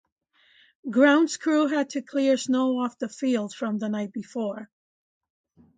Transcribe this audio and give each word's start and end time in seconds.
Grounds 0.89 1.37
crew 1.37 1.67
had 1.67 1.91
to 1.91 2.01
clear 2.01 2.35
snow 2.35 2.79
off 2.79 2.97
the 2.97 3.07
field 3.07 3.53
from 3.53 3.77
the 3.77 3.87
night 3.87 4.11
before. 4.11 4.67